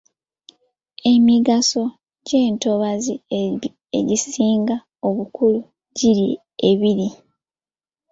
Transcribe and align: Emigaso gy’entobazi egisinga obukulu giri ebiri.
Emigaso 1.11 1.81
gy’entobazi 2.27 3.13
egisinga 3.99 4.75
obukulu 5.07 5.59
giri 5.97 6.27
ebiri. 6.69 7.07